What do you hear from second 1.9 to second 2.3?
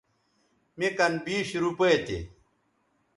تھے